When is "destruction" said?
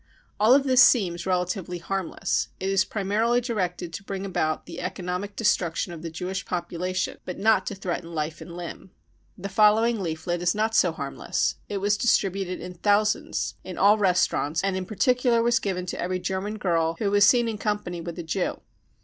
5.35-5.93